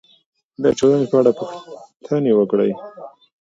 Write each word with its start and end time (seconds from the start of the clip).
د 0.63 0.65
ټولنې 0.77 1.05
په 1.11 1.15
اړه 1.19 1.31
پوښتنې 1.39 2.31
وکړئ. 2.35 2.71